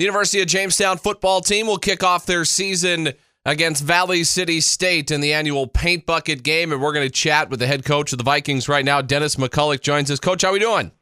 The 0.00 0.06
University 0.06 0.40
of 0.40 0.46
Jamestown 0.46 0.96
football 0.96 1.42
team 1.42 1.66
will 1.66 1.76
kick 1.76 2.02
off 2.02 2.24
their 2.24 2.46
season 2.46 3.12
against 3.44 3.84
Valley 3.84 4.24
City 4.24 4.58
State 4.62 5.10
in 5.10 5.20
the 5.20 5.34
annual 5.34 5.66
Paint 5.66 6.06
Bucket 6.06 6.42
game, 6.42 6.72
and 6.72 6.80
we're 6.80 6.94
going 6.94 7.06
to 7.06 7.12
chat 7.12 7.50
with 7.50 7.60
the 7.60 7.66
head 7.66 7.84
coach 7.84 8.10
of 8.10 8.16
the 8.16 8.24
Vikings 8.24 8.66
right 8.66 8.82
now. 8.82 9.02
Dennis 9.02 9.36
McCulloch 9.36 9.82
joins 9.82 10.10
us. 10.10 10.18
Coach, 10.18 10.40
how 10.40 10.48
are 10.48 10.52
we 10.52 10.58
doing? 10.58 10.92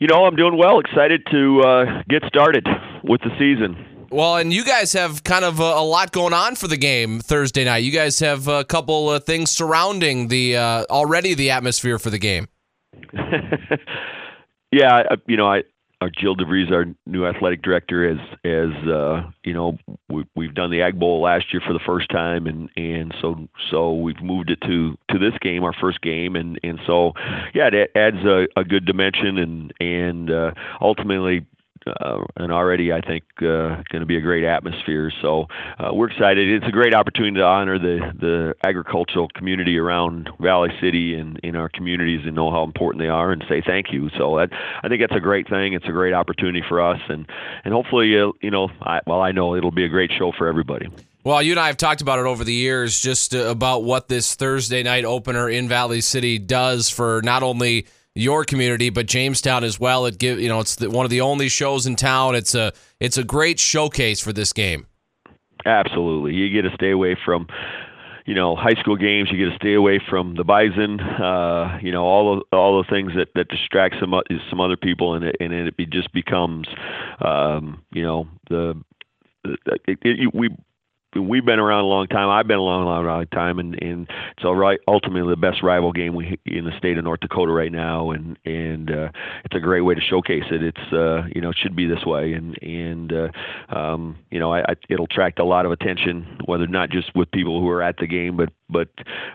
You 0.00 0.08
know, 0.08 0.24
I'm 0.24 0.34
doing 0.34 0.58
well. 0.58 0.80
Excited 0.80 1.22
to 1.30 1.60
uh, 1.60 2.02
get 2.08 2.24
started 2.26 2.66
with 3.04 3.20
the 3.20 3.30
season. 3.38 4.08
Well, 4.10 4.36
and 4.36 4.52
you 4.52 4.64
guys 4.64 4.92
have 4.94 5.22
kind 5.22 5.44
of 5.44 5.60
a, 5.60 5.62
a, 5.62 5.84
lot 5.84 6.10
going 6.10 6.32
on 6.32 6.56
for 6.56 6.66
the 6.66 6.76
game 6.76 7.20
Thursday 7.20 7.64
night. 7.64 7.84
You 7.84 7.92
guys 7.92 8.18
have 8.18 8.48
a 8.48 8.64
couple 8.64 9.12
of 9.12 9.22
things 9.22 9.52
surrounding 9.52 10.26
the 10.26 10.56
uh, 10.56 10.84
already 10.90 11.34
the 11.34 11.52
atmosphere 11.52 12.00
for 12.00 12.10
the 12.10 12.18
game. 12.18 12.48
yeah, 14.72 15.02
you 15.28 15.36
know, 15.36 15.46
I 15.46 15.62
Jill 16.08 16.36
DeVries, 16.36 16.70
our 16.70 16.86
new 17.06 17.26
athletic 17.26 17.62
director, 17.62 18.08
has 18.08 18.18
as 18.44 18.88
uh, 18.88 19.30
you 19.44 19.52
know 19.52 19.78
we, 20.08 20.24
we've 20.34 20.54
done 20.54 20.70
the 20.70 20.82
Ag 20.82 20.98
Bowl 20.98 21.22
last 21.22 21.52
year 21.52 21.62
for 21.66 21.72
the 21.72 21.80
first 21.84 22.08
time, 22.10 22.46
and 22.46 22.70
and 22.76 23.14
so 23.20 23.48
so 23.70 23.94
we've 23.94 24.22
moved 24.22 24.50
it 24.50 24.60
to 24.62 24.96
to 25.10 25.18
this 25.18 25.34
game, 25.40 25.64
our 25.64 25.72
first 25.72 26.00
game, 26.00 26.36
and 26.36 26.58
and 26.62 26.80
so 26.86 27.12
yeah, 27.54 27.68
it 27.72 27.90
adds 27.94 28.24
a, 28.24 28.46
a 28.56 28.64
good 28.64 28.84
dimension, 28.84 29.38
and 29.38 29.72
and 29.80 30.30
uh, 30.30 30.52
ultimately 30.80 31.46
uh, 31.86 32.24
and 32.36 32.52
already 32.52 32.92
I 32.92 33.00
think 33.00 33.24
uh, 33.38 33.82
going 33.90 34.00
to 34.00 34.06
be 34.06 34.16
a 34.16 34.20
great 34.20 34.44
atmosphere. 34.44 35.12
So 35.20 35.46
uh, 35.78 35.90
we're 35.92 36.10
excited. 36.10 36.48
It's 36.48 36.66
a 36.66 36.72
great 36.72 36.94
opportunity 36.94 37.36
to 37.36 37.44
honor 37.44 37.78
the 37.78 38.12
the 38.18 38.54
agricultural 38.64 39.28
community 39.34 39.78
around 39.78 40.30
Valley 40.40 40.70
City 40.80 41.14
and 41.14 41.38
in 41.42 41.56
our 41.56 41.68
communities 41.68 42.20
and 42.24 42.34
know 42.34 42.50
how 42.50 42.64
important 42.64 43.02
they 43.02 43.08
are 43.08 43.32
and 43.32 43.44
say 43.48 43.62
thank 43.64 43.92
you. 43.92 44.10
So 44.16 44.36
that, 44.36 44.50
I 44.82 44.88
think 44.88 45.00
that's 45.00 45.16
a 45.16 45.20
great 45.20 45.48
thing. 45.48 45.74
It's 45.74 45.86
a 45.86 45.92
great 45.92 46.14
opportunity 46.14 46.62
for 46.68 46.80
us 46.80 47.00
and 47.08 47.26
and 47.64 47.74
hopefully 47.74 48.18
uh, 48.18 48.32
you 48.40 48.50
know 48.50 48.68
I, 48.80 49.00
well 49.06 49.20
I 49.20 49.32
know 49.32 49.56
it'll 49.56 49.70
be 49.70 49.84
a 49.84 49.88
great 49.88 50.10
show 50.18 50.32
for 50.36 50.48
everybody. 50.48 50.88
Well, 51.24 51.40
you 51.40 51.52
and 51.52 51.60
I 51.60 51.68
have 51.68 51.76
talked 51.76 52.00
about 52.00 52.18
it 52.18 52.26
over 52.26 52.42
the 52.42 52.52
years, 52.52 52.98
just 52.98 53.32
uh, 53.32 53.46
about 53.46 53.84
what 53.84 54.08
this 54.08 54.34
Thursday 54.34 54.82
night 54.82 55.04
opener 55.04 55.48
in 55.48 55.68
Valley 55.68 56.00
City 56.00 56.40
does 56.40 56.90
for 56.90 57.22
not 57.22 57.44
only 57.44 57.86
your 58.14 58.44
community, 58.44 58.90
but 58.90 59.06
Jamestown 59.06 59.64
as 59.64 59.80
well. 59.80 60.06
It 60.06 60.18
give 60.18 60.40
you 60.40 60.48
know 60.48 60.60
it's 60.60 60.76
the, 60.76 60.90
one 60.90 61.04
of 61.04 61.10
the 61.10 61.20
only 61.20 61.48
shows 61.48 61.86
in 61.86 61.96
town. 61.96 62.34
It's 62.34 62.54
a 62.54 62.72
it's 63.00 63.16
a 63.16 63.24
great 63.24 63.58
showcase 63.58 64.20
for 64.20 64.32
this 64.32 64.52
game. 64.52 64.86
Absolutely, 65.64 66.34
you 66.34 66.50
get 66.50 66.68
to 66.68 66.74
stay 66.74 66.90
away 66.90 67.16
from 67.24 67.46
you 68.26 68.34
know 68.34 68.54
high 68.54 68.74
school 68.74 68.96
games. 68.96 69.30
You 69.30 69.38
get 69.38 69.50
to 69.50 69.56
stay 69.56 69.74
away 69.74 70.00
from 70.10 70.34
the 70.34 70.44
Bison. 70.44 71.00
Uh, 71.00 71.78
you 71.82 71.92
know 71.92 72.04
all 72.04 72.36
the 72.36 72.56
all 72.56 72.82
the 72.82 72.88
things 72.88 73.12
that 73.16 73.28
that 73.34 73.48
distract 73.48 73.96
some 73.98 74.14
some 74.50 74.60
other 74.60 74.76
people, 74.76 75.14
and 75.14 75.24
it 75.24 75.36
and 75.40 75.52
it 75.52 75.74
just 75.90 76.12
becomes 76.12 76.68
um, 77.20 77.82
you 77.92 78.02
know 78.02 78.28
the 78.50 78.80
it, 79.44 79.98
it, 80.02 80.34
we 80.34 80.50
we've 81.14 81.44
been 81.44 81.58
around 81.58 81.84
a 81.84 81.88
long 81.88 82.06
time. 82.06 82.28
I've 82.28 82.46
been 82.46 82.56
around 82.56 82.82
a 82.82 82.86
long, 82.86 83.06
long 83.06 83.26
time, 83.26 83.58
and 83.58 83.80
and 83.82 84.08
so 84.40 84.52
right 84.52 84.80
ultimately 84.88 85.30
the 85.30 85.36
best 85.36 85.62
rival 85.62 85.92
game 85.92 86.14
we 86.14 86.38
in 86.46 86.64
the 86.64 86.76
state 86.78 86.98
of 86.98 87.04
North 87.04 87.20
Dakota 87.20 87.52
right 87.52 87.72
now, 87.72 88.10
and 88.10 88.38
and 88.44 88.90
uh, 88.90 89.08
it's 89.44 89.54
a 89.54 89.60
great 89.60 89.82
way 89.82 89.94
to 89.94 90.00
showcase 90.00 90.44
it. 90.50 90.62
It's 90.62 90.92
uh, 90.92 91.24
you 91.34 91.40
know 91.40 91.50
it 91.50 91.56
should 91.60 91.76
be 91.76 91.86
this 91.86 92.04
way, 92.04 92.32
and 92.32 92.60
and 92.62 93.12
uh, 93.12 93.74
um, 93.74 94.18
you 94.30 94.38
know 94.38 94.52
I, 94.52 94.60
I, 94.60 94.74
it'll 94.88 95.06
attract 95.06 95.38
a 95.38 95.44
lot 95.44 95.66
of 95.66 95.72
attention, 95.72 96.38
whether 96.46 96.66
not 96.66 96.90
just 96.90 97.14
with 97.14 97.30
people 97.30 97.60
who 97.60 97.68
are 97.68 97.82
at 97.82 97.96
the 97.98 98.06
game, 98.06 98.36
but 98.36 98.50
but 98.70 98.88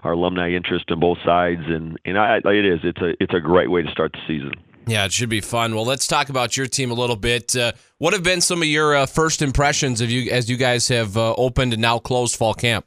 our 0.04 0.14
alumni 0.14 0.52
interest 0.52 0.86
on 0.90 1.00
both 1.00 1.20
sides, 1.24 1.64
and 1.68 2.00
and 2.06 2.18
I, 2.18 2.38
it 2.38 2.66
is 2.66 2.80
it's 2.84 3.02
a 3.02 3.14
it's 3.22 3.34
a 3.34 3.40
great 3.40 3.70
way 3.70 3.84
to 3.84 3.92
start 3.92 4.14
the 4.14 4.20
season. 4.28 4.52
Yeah, 4.88 5.06
it 5.06 5.12
should 5.12 5.30
be 5.30 5.42
fun. 5.42 5.76
Well, 5.76 5.86
let's 5.86 6.08
talk 6.08 6.30
about 6.30 6.56
your 6.56 6.66
team 6.66 6.92
a 6.92 6.94
little 6.94 7.18
bit. 7.18 7.56
Uh, 7.56 7.74
what 7.98 8.14
have 8.14 8.24
been 8.24 8.40
some 8.40 8.62
of 8.62 8.68
your 8.68 8.96
uh, 8.96 9.06
first 9.06 9.42
impressions 9.42 10.00
of 10.00 10.10
you 10.10 10.32
as 10.32 10.50
you 10.50 10.56
guys 10.56 10.88
have 10.88 11.18
uh, 11.18 11.34
opened 11.36 11.74
and 11.74 11.82
now 11.82 12.00
closed 12.00 12.38
fall 12.38 12.54
camp? 12.54 12.86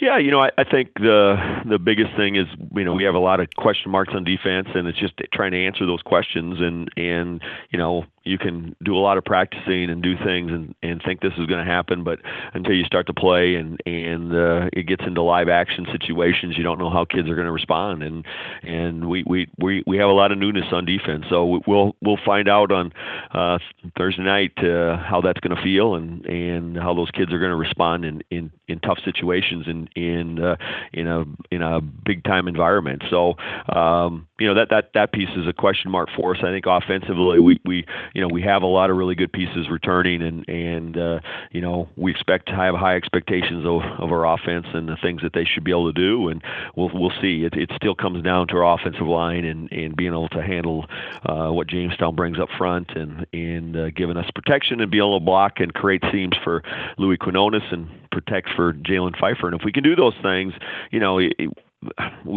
Yeah, 0.00 0.18
you 0.18 0.32
know, 0.32 0.40
I, 0.40 0.50
I 0.58 0.64
think 0.64 0.94
the 0.94 1.36
the 1.64 1.78
biggest 1.78 2.16
thing 2.16 2.34
is 2.34 2.46
you 2.74 2.84
know 2.84 2.92
we 2.92 3.04
have 3.04 3.14
a 3.14 3.20
lot 3.20 3.38
of 3.38 3.48
question 3.56 3.92
marks 3.92 4.12
on 4.12 4.24
defense, 4.24 4.66
and 4.74 4.88
it's 4.88 4.98
just 4.98 5.14
trying 5.32 5.52
to 5.52 5.64
answer 5.64 5.86
those 5.86 6.02
questions. 6.02 6.58
And 6.60 6.90
and 6.96 7.40
you 7.70 7.78
know 7.78 8.04
you 8.24 8.38
can 8.38 8.74
do 8.82 8.96
a 8.96 9.00
lot 9.00 9.18
of 9.18 9.24
practicing 9.24 9.90
and 9.90 10.02
do 10.02 10.16
things 10.16 10.50
and, 10.52 10.74
and 10.82 11.02
think 11.04 11.20
this 11.20 11.32
is 11.38 11.46
going 11.46 11.64
to 11.64 11.70
happen, 11.70 12.04
but 12.04 12.20
until 12.54 12.74
you 12.74 12.84
start 12.84 13.06
to 13.06 13.14
play 13.14 13.56
and 13.56 13.80
and 13.86 14.34
uh, 14.34 14.68
it 14.72 14.86
gets 14.86 15.04
into 15.06 15.22
live 15.22 15.48
action 15.48 15.86
situations, 15.90 16.56
you 16.56 16.62
don't 16.62 16.78
know 16.78 16.90
how 16.90 17.04
kids 17.04 17.28
are 17.28 17.34
going 17.34 17.46
to 17.46 17.52
respond. 17.52 18.02
And 18.02 18.24
and 18.62 19.08
we, 19.08 19.24
we 19.26 19.48
we 19.58 19.82
we 19.86 19.96
have 19.98 20.08
a 20.08 20.12
lot 20.12 20.32
of 20.32 20.38
newness 20.38 20.66
on 20.72 20.84
defense, 20.84 21.24
so 21.28 21.60
we'll 21.66 21.96
we'll 22.00 22.18
find 22.24 22.48
out 22.48 22.70
on 22.70 22.92
uh, 23.32 23.58
Thursday 23.96 24.22
night 24.22 24.52
uh, 24.58 24.96
how 24.98 25.20
that's 25.20 25.40
going 25.40 25.56
to 25.56 25.62
feel 25.62 25.94
and 25.94 26.24
and 26.26 26.76
how 26.76 26.94
those 26.94 27.10
kids 27.10 27.32
are 27.32 27.38
going 27.38 27.50
to 27.50 27.56
respond 27.56 28.04
in, 28.04 28.22
in 28.30 28.50
in 28.68 28.78
tough 28.80 28.98
situations 29.04 29.66
in 29.66 29.88
in 29.96 30.42
uh, 30.42 30.56
in 30.92 31.06
a 31.08 31.24
in 31.50 31.62
a 31.62 31.80
big 31.80 32.24
time 32.24 32.48
environment. 32.48 33.02
So 33.10 33.34
um, 33.74 34.26
you 34.38 34.46
know 34.46 34.54
that 34.54 34.70
that 34.70 34.90
that 34.94 35.12
piece 35.12 35.30
is 35.36 35.46
a 35.46 35.52
question 35.52 35.90
mark 35.90 36.08
for 36.16 36.34
us. 36.34 36.40
I 36.42 36.50
think 36.50 36.66
offensively 36.66 37.40
we 37.40 37.60
we 37.64 37.84
you 38.14 38.20
know 38.20 38.28
we 38.28 38.42
have 38.42 38.62
a 38.62 38.66
lot 38.66 38.90
of 38.90 38.96
really 38.96 39.14
good 39.14 39.32
pieces 39.32 39.68
returning, 39.70 40.22
and 40.22 40.48
and 40.48 40.96
uh, 40.96 41.20
you 41.50 41.60
know 41.60 41.88
we 41.96 42.10
expect 42.10 42.46
to 42.48 42.54
have 42.54 42.74
high 42.74 42.96
expectations 42.96 43.64
of, 43.66 43.82
of 44.00 44.12
our 44.12 44.26
offense 44.26 44.66
and 44.74 44.88
the 44.88 44.96
things 45.02 45.22
that 45.22 45.32
they 45.32 45.44
should 45.44 45.64
be 45.64 45.70
able 45.70 45.92
to 45.92 45.98
do, 45.98 46.28
and 46.28 46.42
we'll 46.76 46.90
we'll 46.92 47.12
see. 47.20 47.44
It, 47.44 47.54
it 47.54 47.70
still 47.76 47.94
comes 47.94 48.22
down 48.22 48.48
to 48.48 48.56
our 48.56 48.74
offensive 48.74 49.06
line 49.06 49.44
and 49.44 49.70
and 49.72 49.96
being 49.96 50.12
able 50.12 50.28
to 50.30 50.42
handle 50.42 50.86
uh, 51.24 51.48
what 51.48 51.68
Jamestown 51.68 52.14
brings 52.14 52.38
up 52.38 52.48
front, 52.56 52.90
and 52.90 53.26
and 53.32 53.76
uh, 53.76 53.90
giving 53.90 54.16
us 54.16 54.30
protection 54.34 54.80
and 54.80 54.90
being 54.90 55.02
able 55.02 55.18
to 55.18 55.24
block 55.24 55.60
and 55.60 55.72
create 55.74 56.02
seams 56.12 56.36
for 56.44 56.62
Louis 56.98 57.16
Quinones 57.16 57.62
and 57.70 57.88
protect 58.10 58.48
for 58.54 58.72
Jalen 58.74 59.18
Pfeiffer. 59.18 59.46
And 59.46 59.58
if 59.58 59.64
we 59.64 59.72
can 59.72 59.82
do 59.82 59.96
those 59.96 60.14
things, 60.22 60.54
you 60.90 61.00
know. 61.00 61.18
It, 61.18 61.32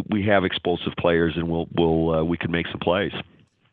we 0.09 0.25
have 0.25 0.44
explosive 0.44 0.94
players, 0.97 1.34
and 1.35 1.47
we'll 1.47 1.68
we'll 1.75 2.16
uh, 2.16 2.24
we 2.24 2.35
can 2.35 2.50
make 2.50 2.66
some 2.66 2.80
plays. 2.80 3.12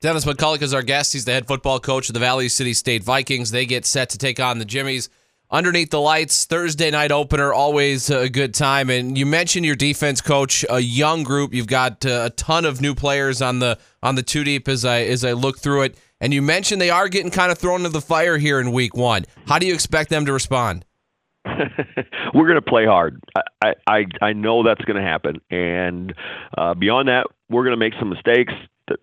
Dennis 0.02 0.24
McCulloch 0.24 0.62
is 0.62 0.74
our 0.74 0.82
guest. 0.82 1.12
He's 1.12 1.26
the 1.26 1.32
head 1.32 1.46
football 1.46 1.78
coach 1.78 2.08
of 2.08 2.14
the 2.14 2.18
Valley 2.18 2.48
City 2.48 2.74
State 2.74 3.04
Vikings. 3.04 3.52
They 3.52 3.64
get 3.64 3.86
set 3.86 4.10
to 4.10 4.18
take 4.18 4.40
on 4.40 4.58
the 4.58 4.64
Jimmies 4.64 5.08
underneath 5.48 5.90
the 5.90 6.00
lights. 6.00 6.44
Thursday 6.44 6.90
night 6.90 7.12
opener, 7.12 7.52
always 7.52 8.10
a 8.10 8.28
good 8.28 8.52
time. 8.52 8.90
And 8.90 9.16
you 9.16 9.24
mentioned 9.24 9.64
your 9.64 9.76
defense 9.76 10.20
coach, 10.20 10.64
a 10.68 10.80
young 10.80 11.22
group. 11.22 11.54
You've 11.54 11.68
got 11.68 12.04
uh, 12.04 12.22
a 12.24 12.30
ton 12.30 12.64
of 12.64 12.80
new 12.80 12.96
players 12.96 13.40
on 13.40 13.60
the 13.60 13.78
on 14.02 14.16
the 14.16 14.24
two 14.24 14.42
deep 14.42 14.66
as 14.66 14.84
I 14.84 15.02
as 15.02 15.24
I 15.24 15.34
look 15.34 15.60
through 15.60 15.82
it. 15.82 15.98
And 16.20 16.34
you 16.34 16.42
mentioned 16.42 16.80
they 16.80 16.90
are 16.90 17.08
getting 17.08 17.30
kind 17.30 17.52
of 17.52 17.58
thrown 17.58 17.82
into 17.82 17.90
the 17.90 18.00
fire 18.00 18.38
here 18.38 18.58
in 18.58 18.72
week 18.72 18.96
one. 18.96 19.24
How 19.46 19.60
do 19.60 19.68
you 19.68 19.74
expect 19.74 20.10
them 20.10 20.26
to 20.26 20.32
respond? 20.32 20.84
We're 21.46 22.48
going 22.48 22.56
to 22.56 22.62
play 22.62 22.86
hard. 22.86 23.22
I, 23.62 23.74
I 23.86 24.06
I 24.20 24.32
know 24.32 24.64
that's 24.64 24.84
going 24.84 25.00
to 25.00 25.08
happen, 25.08 25.40
and 25.48 26.12
uh, 26.58 26.74
beyond 26.74 27.06
that, 27.06 27.28
we're 27.48 27.62
going 27.62 27.74
to 27.74 27.76
make 27.76 27.94
some 28.00 28.08
mistakes 28.08 28.52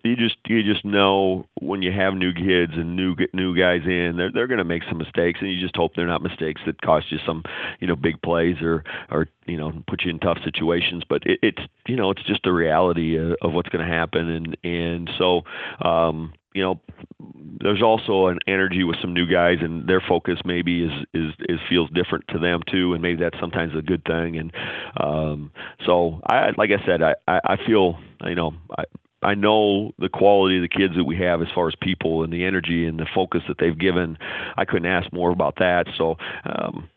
you 0.02 0.16
just 0.16 0.36
you 0.46 0.62
just 0.62 0.84
know 0.84 1.46
when 1.60 1.82
you 1.82 1.92
have 1.92 2.14
new 2.14 2.32
kids 2.32 2.72
and 2.74 2.96
new 2.96 3.14
new 3.32 3.56
guys 3.56 3.82
in, 3.84 4.14
they're 4.16 4.32
they're 4.32 4.46
going 4.46 4.58
to 4.58 4.64
make 4.64 4.82
some 4.88 4.98
mistakes, 4.98 5.38
and 5.40 5.50
you 5.50 5.60
just 5.60 5.76
hope 5.76 5.92
they're 5.94 6.06
not 6.06 6.22
mistakes 6.22 6.60
that 6.66 6.80
cost 6.82 7.10
you 7.10 7.18
some 7.26 7.42
you 7.80 7.86
know 7.86 7.96
big 7.96 8.20
plays 8.22 8.56
or 8.62 8.84
or 9.10 9.28
you 9.46 9.56
know 9.56 9.72
put 9.86 10.02
you 10.04 10.10
in 10.10 10.18
tough 10.18 10.38
situations. 10.44 11.02
But 11.08 11.26
it, 11.26 11.38
it's 11.42 11.62
you 11.86 11.96
know 11.96 12.10
it's 12.10 12.22
just 12.24 12.42
the 12.44 12.52
reality 12.52 13.16
of, 13.16 13.36
of 13.42 13.52
what's 13.52 13.68
going 13.68 13.86
to 13.86 13.92
happen, 13.92 14.28
and 14.28 14.56
and 14.64 15.10
so 15.18 15.42
um, 15.86 16.32
you 16.54 16.62
know 16.62 16.80
there's 17.60 17.82
also 17.82 18.26
an 18.26 18.38
energy 18.46 18.82
with 18.82 18.96
some 19.00 19.14
new 19.14 19.26
guys 19.26 19.58
and 19.60 19.88
their 19.88 20.00
focus 20.00 20.38
maybe 20.44 20.84
is 20.84 20.92
is 21.14 21.32
is 21.48 21.60
feels 21.68 21.88
different 21.90 22.26
to 22.28 22.38
them 22.38 22.60
too 22.70 22.92
and 22.92 23.02
maybe 23.02 23.20
that's 23.20 23.38
sometimes 23.38 23.74
a 23.76 23.82
good 23.82 24.04
thing 24.04 24.36
and 24.36 24.52
um 24.98 25.50
so 25.86 26.20
i 26.26 26.50
like 26.56 26.70
i 26.70 26.84
said 26.84 27.02
i 27.02 27.14
i 27.28 27.56
feel 27.66 27.98
you 28.24 28.34
know 28.34 28.52
I, 28.76 28.84
I 29.22 29.34
know 29.34 29.92
the 29.98 30.08
quality 30.08 30.56
of 30.56 30.62
the 30.62 30.68
kids 30.68 30.94
that 30.96 31.04
we 31.04 31.16
have 31.18 31.42
as 31.42 31.48
far 31.54 31.68
as 31.68 31.74
people 31.80 32.22
and 32.22 32.32
the 32.32 32.44
energy 32.44 32.86
and 32.86 32.98
the 32.98 33.06
focus 33.14 33.42
that 33.48 33.58
they've 33.58 33.78
given. 33.78 34.16
I 34.56 34.64
couldn't 34.64 34.90
ask 34.90 35.12
more 35.12 35.30
about 35.30 35.56
that. 35.56 35.86
So, 35.96 36.16
um, 36.44 36.88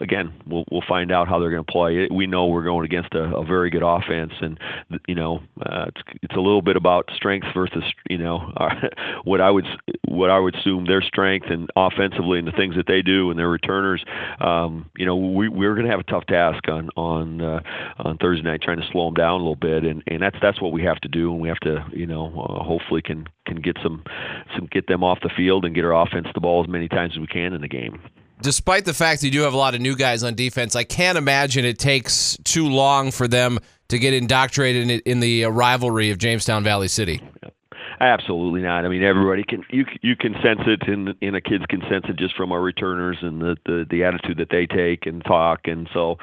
again, 0.00 0.32
we'll 0.46 0.64
we'll 0.70 0.82
find 0.86 1.12
out 1.12 1.28
how 1.28 1.38
they're 1.38 1.50
going 1.50 1.64
to 1.64 1.72
play. 1.72 2.08
We 2.10 2.26
know 2.26 2.46
we're 2.46 2.64
going 2.64 2.84
against 2.84 3.14
a, 3.14 3.36
a 3.36 3.44
very 3.44 3.70
good 3.70 3.82
offense, 3.82 4.32
and 4.40 4.58
you 5.06 5.14
know, 5.14 5.40
uh, 5.60 5.86
it's 5.88 6.00
it's 6.22 6.34
a 6.34 6.40
little 6.40 6.62
bit 6.62 6.76
about 6.76 7.10
strength 7.14 7.46
versus 7.54 7.82
you 8.08 8.18
know 8.18 8.52
what 9.24 9.40
I 9.40 9.50
would 9.50 9.66
what 10.08 10.30
I 10.30 10.38
would 10.38 10.54
assume 10.56 10.86
their 10.86 11.02
strength 11.02 11.46
and 11.50 11.70
offensively 11.76 12.38
and 12.38 12.46
the 12.46 12.52
things 12.52 12.76
that 12.76 12.86
they 12.86 13.02
do 13.02 13.30
and 13.30 13.38
their 13.38 13.48
returners. 13.48 14.04
Um, 14.40 14.90
you 14.96 15.06
know, 15.06 15.16
we 15.16 15.48
we're 15.48 15.74
going 15.74 15.86
to 15.86 15.90
have 15.90 16.00
a 16.00 16.04
tough 16.04 16.26
task 16.26 16.68
on 16.68 16.90
on 16.96 17.40
uh, 17.40 17.60
on 17.98 18.18
Thursday 18.18 18.44
night 18.44 18.62
trying 18.62 18.80
to 18.80 18.88
slow 18.90 19.06
them 19.06 19.14
down 19.14 19.34
a 19.34 19.38
little 19.38 19.56
bit, 19.56 19.84
and 19.84 20.02
and 20.06 20.22
that's 20.22 20.36
that's 20.42 20.60
what 20.60 20.72
we 20.72 20.82
have 20.82 21.00
to 21.00 21.08
do, 21.08 21.32
and 21.32 21.40
we 21.40 21.48
have 21.48 21.60
to 21.60 21.84
you 21.92 22.06
know 22.06 22.26
uh, 22.26 22.62
hopefully 22.62 23.02
can 23.02 23.26
can 23.46 23.60
get 23.60 23.76
some 23.82 24.02
some 24.54 24.68
get 24.70 24.86
them 24.86 25.02
off 25.02 25.18
the 25.22 25.30
field 25.36 25.64
and 25.64 25.74
get 25.74 25.84
our 25.84 25.94
offense 25.94 26.26
the 26.34 26.40
ball 26.40 26.62
as 26.62 26.68
many 26.68 26.88
times 26.88 27.14
as 27.14 27.20
we 27.20 27.26
can 27.26 27.52
in 27.52 27.60
the 27.60 27.68
game. 27.68 28.00
Despite 28.42 28.84
the 28.84 28.94
fact 28.94 29.20
that 29.20 29.28
you 29.28 29.32
do 29.32 29.42
have 29.42 29.54
a 29.54 29.56
lot 29.56 29.74
of 29.74 29.80
new 29.80 29.94
guys 29.94 30.24
on 30.24 30.34
defense, 30.34 30.74
I 30.74 30.84
can't 30.84 31.16
imagine 31.16 31.64
it 31.64 31.78
takes 31.78 32.36
too 32.44 32.68
long 32.68 33.12
for 33.12 33.28
them 33.28 33.58
to 33.88 33.98
get 33.98 34.14
indoctrinated 34.14 35.02
in, 35.06 35.20
the 35.20 35.44
rivalry 35.44 36.10
of 36.10 36.18
Jamestown 36.18 36.64
Valley 36.64 36.88
City. 36.88 37.20
Absolutely 38.02 38.62
not. 38.62 38.84
I 38.84 38.88
mean, 38.88 39.04
everybody 39.04 39.44
can 39.44 39.62
you 39.70 39.86
you 40.00 40.16
can 40.16 40.32
sense 40.42 40.62
it, 40.66 40.88
and 40.88 41.14
and 41.22 41.36
a 41.36 41.40
kids 41.40 41.64
can 41.68 41.82
sense 41.82 42.04
it 42.08 42.16
just 42.16 42.34
from 42.34 42.50
our 42.50 42.60
returners 42.60 43.18
and 43.22 43.40
the 43.40 43.56
the, 43.64 43.86
the 43.88 44.02
attitude 44.02 44.38
that 44.38 44.48
they 44.50 44.66
take 44.66 45.06
and 45.06 45.24
talk, 45.24 45.68
and 45.68 45.88
so 45.94 46.16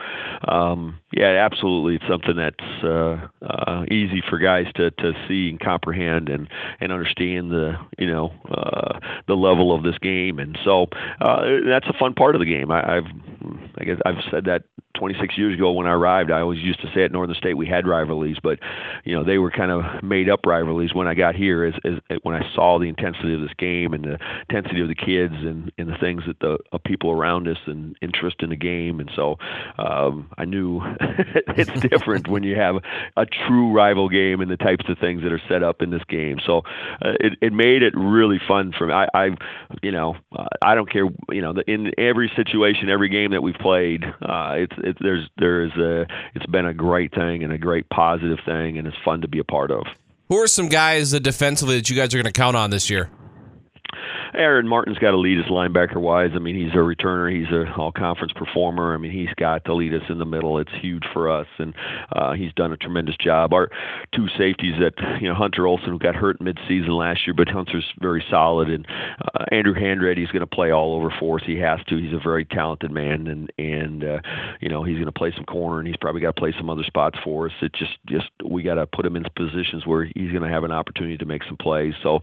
um, 0.50 1.00
yeah, 1.14 1.28
absolutely, 1.50 1.96
it's 1.96 2.06
something 2.10 2.36
that's 2.36 2.84
uh, 2.84 3.26
uh, 3.48 3.86
easy 3.90 4.22
for 4.30 4.40
guys 4.40 4.66
to 4.76 4.92
to 4.92 5.14
see 5.30 5.48
and 5.52 5.62
comprehend 5.62 6.28
and 6.28 6.50
and 6.82 6.92
understand 6.92 7.50
the 7.50 7.76
you 7.98 8.08
know 8.08 8.34
uh, 8.52 9.00
the 9.30 9.36
level 9.36 9.74
of 9.74 9.82
this 9.84 9.98
game, 10.00 10.38
and 10.38 10.60
so 10.66 10.88
uh, 11.22 11.44
that's 11.66 11.88
a 11.88 11.94
fun 11.98 12.14
part 12.14 12.36
of 12.36 12.40
the 12.40 12.46
game. 12.46 12.72
I, 12.72 12.98
I've 12.98 13.06
I 13.78 13.86
guess 13.86 14.00
I've 14.06 14.22
said 14.30 14.44
that 14.46 14.64
26 15.00 15.38
years 15.38 15.56
ago 15.56 15.72
when 15.72 15.88
I 15.88 15.92
arrived. 15.92 16.30
I 16.30 16.42
always 16.42 16.60
used 16.60 16.82
to 16.82 16.92
say 16.94 17.04
at 17.04 17.12
Northern 17.12 17.36
State 17.36 17.54
we 17.56 17.66
had 17.66 17.88
rivalries, 17.88 18.38
but 18.44 18.60
you 19.06 19.16
know 19.16 19.24
they 19.24 19.38
were 19.38 19.50
kind 19.50 19.72
of 19.72 20.04
made 20.04 20.30
up 20.30 20.46
rivalries 20.46 20.94
when 20.94 21.08
I 21.08 21.14
got 21.14 21.36
here. 21.36 21.64
As, 21.64 21.74
when 22.24 22.36
I 22.36 22.54
saw 22.54 22.80
the 22.80 22.90
intensity 22.90 23.34
of 23.34 23.40
this 23.40 23.54
game 23.58 23.94
and 23.94 24.04
the 24.04 24.20
intensity 24.50 24.82
of 24.82 24.90
the 24.90 24.96
kids 24.96 25.36
and, 25.36 25.72
and 25.78 25.88
the 25.88 25.98
things 25.98 26.24
that 26.28 26.40
the 26.40 26.58
uh, 26.74 26.78
people 26.86 27.12
around 27.12 27.48
us 27.48 27.58
and 27.66 27.96
interest 28.02 28.38
in 28.42 28.50
the 28.50 28.58
game, 28.58 29.00
and 29.00 29.10
so 29.16 29.38
um, 29.78 30.30
I 30.38 30.44
knew 30.44 30.82
it's 31.56 31.80
different 31.80 32.28
when 32.28 32.44
you 32.44 32.58
have 32.58 32.76
a 33.16 33.26
true 33.26 33.72
rival 33.72 34.10
game 34.10 34.42
and 34.42 34.52
the 34.52 34.58
types 34.58 34.86
of 34.90 34.98
things 35.00 35.24
that 35.24 35.32
are 35.32 35.42
set 35.48 35.64
up 35.64 35.82
in 35.82 35.92
this 35.92 36.04
game. 36.10 36.40
So 36.46 36.60
uh, 37.02 37.14
it 37.22 37.34
it 37.42 37.54
made 37.54 37.84
it 37.84 37.94
really 37.96 38.40
fun 38.46 38.74
for 38.78 38.88
me. 38.88 38.94
I, 38.94 39.08
I 39.14 39.30
you 39.82 39.94
know 39.94 40.18
uh, 40.38 40.48
I 40.62 40.76
don't 40.76 40.92
care 40.92 41.08
you 41.32 41.42
know 41.42 41.54
in 41.68 41.94
every 41.98 42.30
situation, 42.36 42.90
every 42.90 43.08
game 43.08 43.32
that 43.32 43.42
we've 43.42 43.56
played, 43.56 44.04
uh, 44.04 44.56
it's 44.58 44.74
it, 44.90 44.98
there's 45.00 45.30
there's 45.38 45.76
a 45.78 46.06
it's 46.36 46.46
been 46.48 46.66
a 46.66 46.74
great 46.74 47.14
thing 47.14 47.44
and 47.44 47.54
a 47.54 47.58
great 47.58 47.90
positive 47.90 48.40
thing, 48.46 48.78
and 48.78 48.88
it's 48.88 48.98
fun 49.04 49.22
to 49.22 49.28
be 49.28 49.40
a 49.40 49.44
part 49.44 49.72
of. 49.72 49.86
Who 50.30 50.38
are 50.38 50.48
some 50.48 50.70
guys 50.70 51.14
uh, 51.14 51.20
defensively 51.20 51.76
that 51.78 51.90
you 51.90 51.96
guys 51.96 52.14
are 52.14 52.18
going 52.18 52.26
to 52.26 52.32
count 52.32 52.56
on 52.56 52.70
this 52.70 52.90
year? 52.90 53.10
Aaron 54.34 54.68
Martin's 54.68 54.98
got 54.98 55.12
to 55.12 55.18
lead 55.18 55.40
us 55.40 55.50
linebacker 55.50 55.98
wise. 55.98 56.32
I 56.36 56.40
mean, 56.40 56.56
he's 56.56 56.74
a 56.74 56.78
returner. 56.78 57.32
He's 57.32 57.52
a 57.52 57.72
all 57.76 57.92
conference 57.92 58.34
performer. 58.34 58.94
I 58.94 58.98
mean, 58.98 59.12
he's 59.12 59.34
got 59.38 59.66
to 59.66 59.74
lead 59.74 59.94
us 59.94 60.04
in 60.10 60.20
the 60.20 60.26
middle. 60.26 60.60
It's 60.60 60.72
huge 60.82 61.04
for 61.14 61.30
us, 61.30 61.48
and 61.58 61.74
uh, 62.14 62.34
he's 62.34 62.54
done 62.54 62.72
a 62.72 62.78
tremendous 62.78 63.16
job. 63.18 63.54
Our 63.54 63.70
two 64.14 64.28
safeties 64.38 64.76
that 64.80 64.94
you 65.22 65.28
know 65.28 65.36
Hunter 65.36 65.68
Olson, 65.68 65.90
who 65.90 66.00
got 66.00 66.16
hurt 66.16 66.40
midseason 66.40 66.90
last 66.90 67.26
year, 67.26 67.34
but 67.34 67.48
Hunter's 67.48 67.86
very 68.00 68.24
solid, 68.30 68.70
and 68.70 68.86
uh, 69.34 69.46
Andrew 69.52 69.74
Handready 69.74 70.24
is 70.24 70.32
going 70.32 70.42
to 70.42 70.48
play 70.48 70.72
all 70.72 70.96
over 70.96 71.14
for 71.20 71.40
us. 71.40 71.44
He 71.46 71.58
has 71.60 71.80
to. 71.88 71.98
He's 71.98 72.14
a 72.14 72.20
very 72.24 72.46
talented 72.46 72.92
man, 72.92 73.28
and 73.28 73.52
and 73.58 74.04
uh, 74.04 74.20
you 74.62 74.70
know 74.70 74.84
he's 74.84 74.96
going 74.96 75.06
to 75.06 75.12
play 75.12 75.34
some 75.36 75.46
corner, 75.46 75.80
and 75.80 75.88
he's 75.88 75.98
probably 75.98 76.22
got 76.22 76.36
to 76.36 76.40
play 76.40 76.54
some 76.58 76.70
other 76.70 76.84
spots 76.84 77.18
for 77.24 77.48
us. 77.48 77.54
It 77.62 77.74
just 77.74 77.98
just 78.08 78.30
we 78.44 78.64
got 78.64 78.76
to 78.76 78.88
put 78.88 79.06
him 79.06 79.16
in 79.16 79.26
positions 79.36 79.86
where 79.86 80.06
he's 80.06 80.32
going 80.32 80.44
to 80.44 80.50
have 80.50 80.64
an 80.64 80.72
opportunity 80.72 81.18
to 81.18 81.26
make 81.26 81.44
some 81.44 81.58
plays. 81.58 81.94
So, 82.04 82.20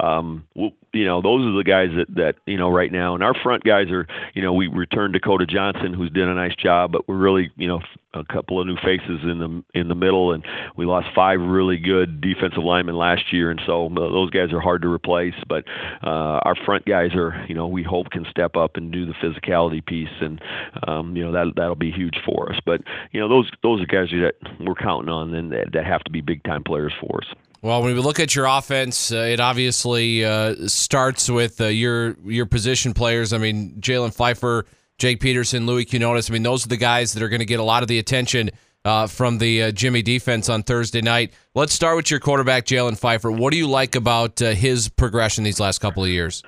um, 0.00 0.46
we'll, 0.54 0.72
you 0.92 1.04
know, 1.04 1.22
those 1.22 1.49
are 1.54 1.58
the 1.58 1.64
guys 1.64 1.90
that 1.96 2.14
that 2.16 2.36
you 2.46 2.56
know 2.56 2.70
right 2.70 2.92
now. 2.92 3.14
And 3.14 3.22
our 3.22 3.34
front 3.34 3.64
guys 3.64 3.90
are, 3.90 4.06
you 4.34 4.42
know, 4.42 4.52
we 4.52 4.68
returned 4.68 5.14
Dakota 5.14 5.46
Johnson, 5.46 5.94
who's 5.94 6.10
done 6.10 6.28
a 6.28 6.34
nice 6.34 6.56
job, 6.56 6.92
but 6.92 7.08
we're 7.08 7.16
really, 7.16 7.50
you 7.56 7.68
know, 7.68 7.80
a 8.14 8.24
couple 8.24 8.60
of 8.60 8.66
new 8.66 8.76
faces 8.76 9.20
in 9.22 9.38
the 9.38 9.78
in 9.78 9.88
the 9.88 9.94
middle, 9.94 10.32
and 10.32 10.44
we 10.76 10.84
lost 10.84 11.08
five 11.14 11.40
really 11.40 11.76
good 11.76 12.20
defensive 12.20 12.62
linemen 12.62 12.96
last 12.96 13.32
year, 13.32 13.50
and 13.50 13.60
so 13.66 13.88
those 13.94 14.30
guys 14.30 14.52
are 14.52 14.60
hard 14.60 14.82
to 14.82 14.88
replace. 14.88 15.34
But 15.48 15.64
uh, 16.02 16.40
our 16.42 16.56
front 16.64 16.86
guys 16.86 17.14
are, 17.14 17.44
you 17.48 17.54
know, 17.54 17.68
we 17.68 17.82
hope 17.82 18.10
can 18.10 18.26
step 18.30 18.56
up 18.56 18.76
and 18.76 18.92
do 18.92 19.06
the 19.06 19.14
physicality 19.14 19.84
piece, 19.84 20.08
and 20.20 20.40
um, 20.86 21.16
you 21.16 21.24
know 21.24 21.32
that 21.32 21.52
that'll 21.56 21.76
be 21.76 21.92
huge 21.92 22.18
for 22.24 22.52
us. 22.52 22.58
But 22.64 22.82
you 23.12 23.20
know, 23.20 23.28
those 23.28 23.50
those 23.62 23.80
are 23.80 23.86
guys 23.86 24.08
that 24.10 24.34
we're 24.58 24.74
counting 24.74 25.08
on, 25.10 25.34
and 25.34 25.52
that 25.52 25.84
have 25.84 26.02
to 26.04 26.10
be 26.10 26.20
big 26.20 26.42
time 26.42 26.64
players 26.64 26.92
for 27.00 27.20
us. 27.22 27.36
Well, 27.62 27.82
when 27.82 27.94
we 27.94 28.00
look 28.00 28.18
at 28.20 28.34
your 28.34 28.46
offense, 28.46 29.12
uh, 29.12 29.16
it 29.16 29.38
obviously 29.38 30.24
uh, 30.24 30.66
starts 30.66 31.28
with 31.28 31.60
uh, 31.60 31.66
your 31.66 32.16
your 32.24 32.46
position 32.46 32.94
players. 32.94 33.34
I 33.34 33.38
mean, 33.38 33.74
Jalen 33.80 34.14
Pfeiffer, 34.14 34.64
Jake 34.98 35.20
Peterson, 35.20 35.66
Louis 35.66 35.84
Quinones. 35.84 36.30
I 36.30 36.32
mean, 36.32 36.42
those 36.42 36.64
are 36.64 36.70
the 36.70 36.78
guys 36.78 37.12
that 37.12 37.22
are 37.22 37.28
going 37.28 37.40
to 37.40 37.46
get 37.46 37.60
a 37.60 37.64
lot 37.64 37.82
of 37.82 37.88
the 37.88 37.98
attention 37.98 38.50
uh, 38.86 39.06
from 39.06 39.36
the 39.38 39.64
uh, 39.64 39.72
Jimmy 39.72 40.00
defense 40.00 40.48
on 40.48 40.62
Thursday 40.62 41.02
night. 41.02 41.34
Let's 41.54 41.74
start 41.74 41.96
with 41.96 42.10
your 42.10 42.20
quarterback, 42.20 42.64
Jalen 42.64 42.98
Pfeiffer. 42.98 43.30
What 43.30 43.52
do 43.52 43.58
you 43.58 43.68
like 43.68 43.94
about 43.94 44.40
uh, 44.40 44.52
his 44.52 44.88
progression 44.88 45.44
these 45.44 45.60
last 45.60 45.80
couple 45.80 46.02
of 46.02 46.08
years? 46.08 46.42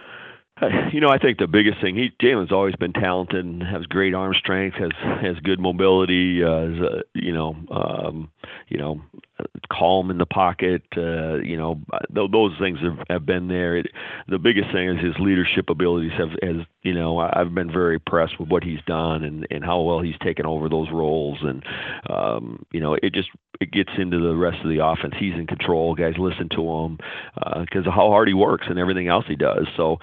You 0.93 1.01
know, 1.01 1.09
I 1.09 1.19
think 1.19 1.39
the 1.39 1.49
biggest 1.49 1.81
thing 1.81 1.97
he 1.97 2.11
Jalen's 2.23 2.53
always 2.53 2.77
been 2.77 2.93
talented 2.93 3.45
and 3.45 3.63
has 3.63 3.85
great 3.87 4.15
arm 4.15 4.33
strength, 4.39 4.77
has 4.77 4.93
has 5.21 5.37
good 5.43 5.59
mobility, 5.59 6.45
uh, 6.45 6.69
you 7.15 7.33
know, 7.33 7.57
um, 7.71 8.31
you 8.69 8.79
know, 8.79 9.03
calm 9.71 10.11
in 10.11 10.19
the 10.19 10.27
pocket. 10.27 10.83
Uh, 10.97 11.37
you 11.37 11.57
know, 11.57 11.81
th- 12.15 12.31
those 12.31 12.53
things 12.59 12.79
have, 12.81 12.99
have 13.09 13.27
been 13.27 13.49
there. 13.49 13.77
It, 13.77 13.87
the 14.29 14.39
biggest 14.39 14.73
thing 14.73 14.89
is 14.89 15.05
his 15.05 15.15
leadership 15.19 15.71
abilities. 15.71 16.13
Have, 16.19 16.31
has 16.43 16.67
you 16.83 16.95
know, 16.95 17.19
I've 17.19 17.55
been 17.55 17.71
very 17.71 17.95
impressed 17.95 18.41
with 18.41 18.49
what 18.49 18.65
he's 18.65 18.81
done 18.87 19.23
and 19.23 19.47
and 19.51 19.65
how 19.65 19.81
well 19.81 20.01
he's 20.01 20.19
taken 20.23 20.47
over 20.47 20.69
those 20.69 20.91
roles. 20.91 21.39
And 21.43 21.65
um, 22.11 22.65
you 22.73 22.81
know, 22.81 22.95
it 23.03 23.13
just 23.15 23.29
it 23.61 23.71
gets 23.71 23.91
into 23.97 24.19
the 24.19 24.35
rest 24.35 24.59
of 24.65 24.69
the 24.69 24.85
offense. 24.85 25.15
He's 25.19 25.35
in 25.35 25.47
control. 25.47 25.95
Guys 25.95 26.15
listen 26.19 26.49
to 26.51 26.69
him 26.69 26.99
because 27.61 27.87
uh, 27.87 27.91
of 27.91 27.95
how 27.95 28.09
hard 28.09 28.27
he 28.27 28.35
works 28.35 28.67
and 28.69 28.79
everything 28.79 29.07
else 29.07 29.25
he 29.29 29.37
does. 29.37 29.69
So 29.77 29.99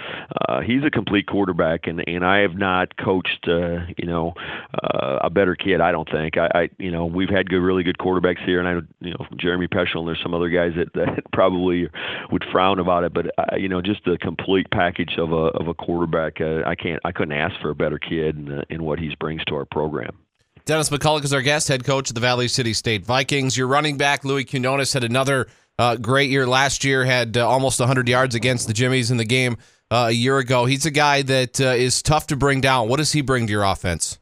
uh, 0.47 0.61
he's 0.61 0.83
a 0.85 0.89
complete 0.89 1.27
quarterback, 1.27 1.87
and 1.87 2.01
and 2.07 2.25
I 2.25 2.39
have 2.39 2.55
not 2.55 2.95
coached 2.97 3.47
uh, 3.47 3.85
you 3.97 4.05
know 4.05 4.33
uh, 4.81 5.19
a 5.21 5.29
better 5.29 5.55
kid. 5.55 5.81
I 5.81 5.91
don't 5.91 6.09
think. 6.09 6.37
I, 6.37 6.49
I 6.53 6.69
you 6.77 6.91
know 6.91 7.05
we've 7.05 7.29
had 7.29 7.49
good, 7.49 7.61
really 7.61 7.83
good 7.83 7.97
quarterbacks 7.97 8.43
here, 8.45 8.59
and 8.59 8.67
I 8.67 9.05
you 9.05 9.11
know 9.11 9.25
Jeremy 9.37 9.67
Peschel 9.67 9.99
and 9.99 10.07
there's 10.07 10.21
some 10.21 10.33
other 10.33 10.49
guys 10.49 10.73
that, 10.75 10.93
that 10.93 11.23
probably 11.33 11.89
would 12.31 12.43
frown 12.51 12.79
about 12.79 13.03
it, 13.03 13.13
but 13.13 13.27
uh, 13.37 13.55
you 13.55 13.69
know 13.69 13.81
just 13.81 14.03
the 14.05 14.17
complete 14.17 14.69
package 14.71 15.17
of 15.17 15.31
a 15.31 15.47
of 15.57 15.67
a 15.67 15.73
quarterback. 15.73 16.41
Uh, 16.41 16.63
I 16.65 16.75
can't 16.75 16.99
I 17.03 17.11
couldn't 17.11 17.33
ask 17.33 17.59
for 17.61 17.69
a 17.69 17.75
better 17.75 17.99
kid 17.99 18.37
in, 18.37 18.63
in 18.69 18.83
what 18.83 18.99
he 18.99 19.15
brings 19.19 19.43
to 19.45 19.55
our 19.55 19.65
program. 19.65 20.17
Dennis 20.65 20.89
McCulloch 20.89 21.23
is 21.23 21.33
our 21.33 21.41
guest, 21.41 21.67
head 21.67 21.83
coach 21.83 22.09
of 22.09 22.15
the 22.15 22.21
Valley 22.21 22.47
City 22.47 22.73
State 22.73 23.03
Vikings. 23.03 23.57
Your 23.57 23.67
running 23.67 23.97
back, 23.97 24.23
Louis 24.23 24.45
Quinones, 24.45 24.93
had 24.93 25.03
another 25.03 25.47
uh, 25.79 25.95
great 25.95 26.29
year 26.29 26.45
last 26.45 26.83
year, 26.83 27.05
had 27.05 27.37
uh, 27.37 27.47
almost 27.47 27.79
100 27.79 28.07
yards 28.07 28.35
against 28.35 28.67
the 28.67 28.73
Jimmies 28.73 29.09
in 29.09 29.17
the 29.17 29.25
game 29.25 29.57
uh, 29.89 30.07
a 30.09 30.11
year 30.11 30.37
ago. 30.37 30.65
He's 30.65 30.85
a 30.85 30.91
guy 30.91 31.21
that 31.23 31.59
uh, 31.59 31.69
is 31.69 32.03
tough 32.03 32.27
to 32.27 32.35
bring 32.35 32.61
down. 32.61 32.87
What 32.87 32.97
does 32.97 33.11
he 33.11 33.21
bring 33.21 33.47
to 33.47 33.51
your 33.51 33.63
offense? 33.63 34.18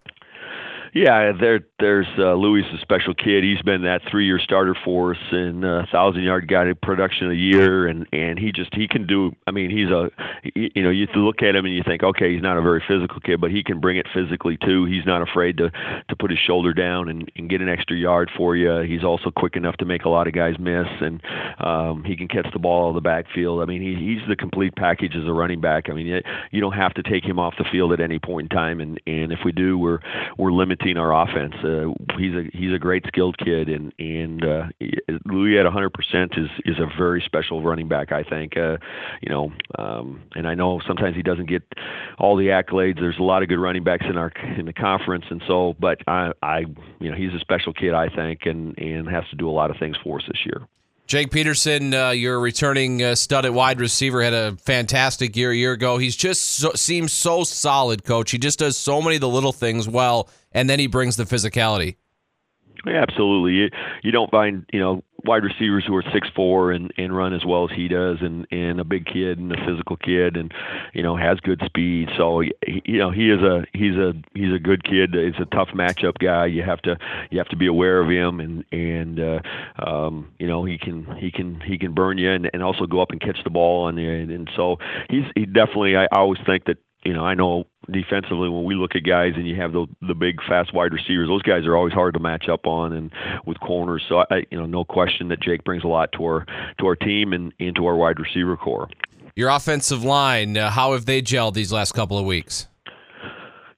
Yeah, 0.94 1.32
there, 1.40 1.60
there's 1.80 2.08
uh, 2.18 2.34
Louis, 2.34 2.64
a 2.74 2.82
special 2.82 3.14
kid. 3.14 3.44
He's 3.44 3.62
been 3.62 3.84
that 3.84 4.02
three-year 4.10 4.40
starter 4.40 4.76
for 4.84 5.12
us 5.12 5.22
and 5.32 5.64
uh, 5.64 5.86
thousand-yard 5.92 6.48
guy 6.48 6.72
production 6.82 7.30
a 7.32 7.36
year, 7.36 7.88
and 7.88 8.08
and 8.12 8.40
he 8.40 8.52
just 8.52 8.74
he 8.74 8.88
can 8.88 9.06
do. 9.06 9.32
I 9.46 9.52
mean, 9.52 9.70
he's 9.70 9.90
a 9.90 10.10
you 10.56 10.84
know 10.84 10.90
you 10.90 11.08
look 11.16 11.42
at 11.42 11.56
him 11.56 11.66
and 11.66 11.76
you 11.76 11.84
think, 11.86 12.04
okay, 12.04 12.34
he's 12.34 12.42
not 12.42 12.58
a 12.58 12.62
very 12.62 12.84
physical 12.88 13.20
kid, 13.20 13.40
but 13.42 13.52
he 13.52 13.64
can 13.64 13.80
bring 13.80 13.98
it 13.98 14.08
physically 14.14 14.58
too. 14.58 14.86
He's 14.86 15.06
not 15.06 15.22
afraid 15.22 15.58
to 15.58 15.70
to 15.70 16.16
put 16.16 16.32
his 16.32 16.40
shoulder 16.40 16.74
down 16.74 17.10
and, 17.10 17.32
and 17.36 17.50
get 17.50 17.62
an 17.62 17.70
extra 17.70 17.96
yard 17.96 18.30
for 18.36 18.56
you. 18.56 18.80
He's 18.82 19.04
also 19.04 19.32
quick 19.32 19.56
enough 19.56 19.78
to 19.78 19.86
make 19.86 20.06
a 20.06 20.10
lot 20.10 20.28
of 20.28 20.34
guys 20.34 20.56
miss, 20.60 20.88
and 21.02 21.22
um, 21.60 22.04
he 22.04 22.16
can 22.16 22.28
catch 22.28 22.48
the 22.54 22.60
ball 22.60 22.86
out 22.86 22.90
of 22.90 22.96
the 22.96 23.02
backfield. 23.02 23.62
I 23.62 23.66
mean, 23.66 23.82
he, 23.82 23.96
he's 23.96 24.28
the 24.28 24.36
complete 24.36 24.76
package 24.76 25.16
as 25.16 25.28
a 25.28 25.34
running 25.34 25.62
back. 25.62 25.90
I 25.90 25.94
mean, 25.94 26.08
you 26.08 26.22
you 26.52 26.62
don't 26.62 26.74
have 26.74 26.94
to 26.96 27.04
take 27.04 27.24
him 27.24 27.40
off 27.40 27.56
the 27.58 27.66
field 27.72 27.94
at 27.94 28.00
any 28.00 28.20
point 28.20 28.52
in 28.52 28.58
time, 28.58 28.80
and 28.80 29.00
and 29.06 29.32
if 29.32 29.40
we 29.46 29.52
do, 29.52 29.78
we're 29.78 30.00
we're 30.38 30.52
limiting 30.78 30.98
our 30.98 31.24
offense. 31.24 31.54
Uh, 31.64 31.94
he's 32.18 32.34
a 32.34 32.44
he's 32.54 32.74
a 32.74 32.80
great 32.80 33.06
skilled 33.08 33.38
kid, 33.38 33.70
and 33.70 33.94
and 34.00 34.44
uh, 34.44 34.64
Louis 35.26 35.58
at 35.58 35.64
100 35.66 35.90
percent 35.92 36.34
is 36.38 36.50
is 36.66 36.78
a 36.80 36.88
very 36.98 37.22
special 37.26 37.62
running 37.62 37.88
back. 37.88 38.12
I 38.12 38.24
think, 38.24 38.58
uh, 38.58 38.78
you 39.22 39.30
know, 39.30 39.52
um, 39.78 40.24
and 40.36 40.48
I 40.48 40.56
know 40.56 40.82
sometimes 40.88 41.16
he 41.16 41.24
doesn't 41.24 41.48
get 41.48 41.64
all 42.18 42.36
the 42.36 42.48
accolades. 42.48 42.96
There's 42.96 43.20
a 43.20 43.24
lot 43.24 43.44
of 43.44 43.50
good 43.50 43.60
running 43.60 43.84
backs 43.84 44.06
in 44.10 44.18
our 44.18 44.32
in 44.58 44.66
the 44.66 44.74
conference, 44.74 45.26
and 45.30 45.42
so, 45.48 45.76
but 45.80 46.02
I 46.08 46.32
I 46.42 46.60
you 47.00 47.12
know 47.12 47.18
he's 47.18 47.34
a 47.34 47.40
special 47.40 47.74
kid, 47.74 47.94
I 47.94 48.10
think, 48.10 48.46
and 48.46 48.78
and 48.78 49.08
has 49.10 49.24
to 49.30 49.36
do 49.36 49.50
a 49.50 49.52
lot 49.52 49.72
of 49.72 49.78
things 49.78 49.98
for 50.04 50.20
us 50.20 50.26
this 50.28 50.46
year. 50.46 50.68
Jake 51.08 51.32
Peterson, 51.32 51.94
uh, 51.94 52.10
your 52.10 52.38
returning 52.38 53.02
uh, 53.02 53.16
stud 53.16 53.46
at 53.46 53.54
wide 53.54 53.80
receiver, 53.80 54.22
had 54.22 54.34
a 54.34 54.58
fantastic 54.58 55.38
year 55.38 55.52
a 55.52 55.56
year 55.56 55.72
ago. 55.72 55.98
He's 55.98 56.18
just 56.18 56.42
so, 56.42 56.74
seems 56.76 57.14
so 57.14 57.46
solid, 57.46 58.04
coach. 58.04 58.32
He 58.32 58.38
just 58.38 58.60
does 58.60 58.76
so 58.76 59.02
many 59.02 59.16
of 59.16 59.22
the 59.22 59.30
little 59.30 59.54
things 59.54 59.88
well, 59.88 60.28
and 60.58 60.68
then 60.68 60.80
he 60.80 60.88
brings 60.88 61.16
the 61.18 61.24
physicality. 61.24 61.96
Yeah, 62.86 63.02
absolutely. 63.02 63.54
You, 63.54 63.70
you 64.04 64.12
don't 64.12 64.32
find 64.32 64.66
you 64.72 64.80
know 64.80 65.04
wide 65.24 65.44
receivers 65.44 65.84
who 65.86 65.96
are 65.96 66.04
six 66.14 66.28
four 66.36 66.72
and 66.72 66.92
and 66.98 67.16
run 67.16 67.34
as 67.34 67.44
well 67.46 67.66
as 67.70 67.76
he 67.76 67.88
does, 67.88 68.18
and 68.22 68.48
and 68.52 68.80
a 68.80 68.84
big 68.84 69.06
kid 69.06 69.38
and 69.38 69.52
a 69.52 69.66
physical 69.66 69.98
kid, 69.98 70.36
and 70.36 70.54
you 70.94 71.04
know 71.04 71.16
has 71.16 71.40
good 71.40 71.62
speed. 71.66 72.10
So 72.18 72.42
you 72.42 72.98
know 72.98 73.12
he 73.12 73.30
is 73.30 73.42
a 73.42 73.66
he's 73.74 73.96
a 73.96 74.14
he's 74.34 74.54
a 74.54 74.60
good 74.60 74.84
kid. 74.84 75.14
He's 75.14 75.42
a 75.42 75.46
tough 75.46 75.70
matchup 75.76 76.18
guy. 76.20 76.46
You 76.48 76.64
have 76.64 76.82
to 76.84 76.98
you 77.30 77.38
have 77.40 77.50
to 77.50 77.58
be 77.58 77.68
aware 77.68 78.00
of 78.00 78.10
him, 78.10 78.40
and 78.40 78.64
and 78.72 79.20
uh, 79.20 79.40
um, 79.86 80.32
you 80.40 80.48
know 80.48 80.64
he 80.64 80.78
can 80.78 81.06
he 81.18 81.32
can 81.32 81.60
he 81.62 81.78
can 81.78 81.94
burn 81.94 82.18
you, 82.18 82.32
and, 82.32 82.50
and 82.54 82.64
also 82.64 82.86
go 82.86 83.02
up 83.02 83.12
and 83.12 83.22
catch 83.22 83.44
the 83.44 83.50
ball, 83.50 83.88
and 83.90 84.00
and, 84.00 84.32
and 84.32 84.50
so 84.56 84.78
he's 85.10 85.26
he 85.36 85.46
definitely. 85.46 85.98
I 85.98 86.08
always 86.12 86.40
think 86.46 86.66
that 86.66 86.78
you 87.08 87.14
know, 87.14 87.24
I 87.24 87.36
know 87.36 87.64
defensively, 87.92 88.50
when 88.50 88.64
we 88.64 88.76
look 88.76 88.96
at 88.96 89.04
guys 89.04 89.34
and 89.36 89.48
you 89.48 89.56
have 89.56 89.72
the 89.74 89.88
the 90.02 90.16
big, 90.16 90.40
fast 90.48 90.74
wide 90.74 90.94
receivers, 90.94 91.28
those 91.28 91.42
guys 91.42 91.66
are 91.66 91.76
always 91.76 91.94
hard 91.94 92.14
to 92.14 92.20
match 92.20 92.50
up 92.50 92.66
on, 92.66 92.94
and 92.94 93.12
with 93.46 93.60
corners. 93.60 94.04
So 94.08 94.26
I, 94.30 94.46
you 94.52 94.58
know, 94.58 94.66
no 94.66 94.84
question 94.84 95.30
that 95.30 95.42
Jake 95.42 95.64
brings 95.64 95.84
a 95.84 95.88
lot 95.88 96.12
to 96.14 96.26
our 96.26 96.46
to 96.80 96.86
our 96.86 96.96
team 96.96 97.34
and 97.34 97.54
into 97.60 97.86
our 97.86 97.96
wide 97.96 98.20
receiver 98.20 98.58
corps. 98.58 98.90
Your 99.36 99.50
offensive 99.50 100.04
line, 100.04 100.58
uh, 100.58 100.72
how 100.72 100.94
have 100.94 101.06
they 101.06 101.22
gelled 101.22 101.54
these 101.54 101.72
last 101.72 101.94
couple 101.94 102.18
of 102.18 102.26
weeks? 102.26 102.68